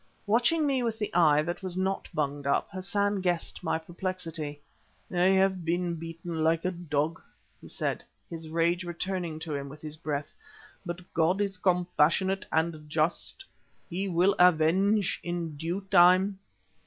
Watching 0.25 0.65
me 0.65 0.81
with 0.81 0.97
the 0.97 1.13
eye 1.13 1.43
that 1.43 1.61
was 1.61 1.77
not 1.77 2.09
bunged 2.11 2.47
up, 2.47 2.69
Hassan 2.71 3.21
guessed 3.21 3.61
my 3.63 3.77
perplexity. 3.77 4.59
"I 5.11 5.17
have 5.25 5.63
been 5.63 5.93
beaten 5.93 6.43
like 6.43 6.65
a 6.65 6.71
dog," 6.71 7.21
he 7.61 7.67
said, 7.67 8.03
his 8.27 8.49
rage 8.49 8.83
returning 8.83 9.37
to 9.41 9.53
him 9.53 9.69
with 9.69 9.83
his 9.83 9.97
breath, 9.97 10.33
"but 10.83 11.13
God 11.13 11.39
is 11.39 11.57
compassionate 11.57 12.47
and 12.51 12.89
just, 12.89 13.45
He 13.91 14.09
will 14.09 14.33
avenge 14.39 15.19
in 15.21 15.55
due 15.55 15.81
time." 15.81 16.39